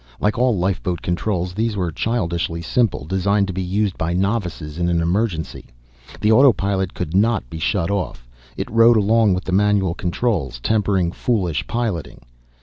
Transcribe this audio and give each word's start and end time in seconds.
Like 0.19 0.35
all 0.39 0.57
lifeboat 0.57 1.03
controls 1.03 1.53
these 1.53 1.77
were 1.77 1.91
childishly 1.91 2.63
simple, 2.63 3.05
designed 3.05 3.45
to 3.45 3.53
be 3.53 3.61
used 3.61 3.95
by 3.99 4.13
novices 4.13 4.79
in 4.79 4.89
an 4.89 4.99
emergency. 4.99 5.65
The 6.21 6.31
autopilot 6.31 6.95
could 6.95 7.15
not 7.15 7.47
be 7.51 7.59
shut 7.59 7.91
off, 7.91 8.27
it 8.57 8.71
rode 8.71 8.97
along 8.97 9.35
with 9.35 9.43
the 9.43 9.51
manual 9.51 9.93
controls, 9.93 10.59
tempering 10.59 11.11
foolish 11.11 11.67
piloting. 11.67 12.21